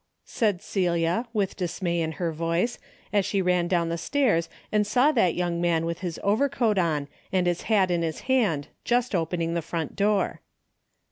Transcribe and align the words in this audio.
''said 0.25 0.63
Celia, 0.63 1.27
with 1.31 1.55
dismay 1.55 2.01
in 2.01 2.13
her 2.13 2.31
voice, 2.31 2.79
as 3.13 3.23
she 3.23 3.39
ran 3.39 3.67
down 3.67 3.89
the 3.89 3.99
stairs 3.99 4.49
and 4.71 4.87
saw 4.87 5.11
that 5.11 5.35
young 5.35 5.61
man 5.61 5.85
with 5.85 5.99
his 5.99 6.19
overcoat 6.23 6.79
on 6.79 7.07
and 7.31 7.45
his 7.45 7.61
hat 7.69 7.91
in 7.91 8.01
his 8.01 8.21
hand 8.21 8.69
just 8.83 9.13
opening 9.13 9.53
the 9.53 9.61
front 9.61 9.95
door. 9.95 10.41